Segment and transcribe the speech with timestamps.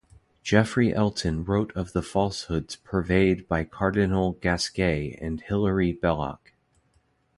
[0.41, 6.53] Geoffrey Elton wrote of the falsehoods purveyed by Cardinal Gasquet and Hilaire Belloc.